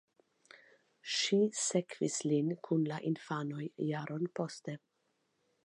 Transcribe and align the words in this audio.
Ŝi 1.15 1.37
sekvis 1.63 2.17
lin 2.31 2.49
kun 2.69 2.87
la 2.93 2.99
infanoj 3.13 3.67
jaron 3.91 4.27
poste. 4.41 4.79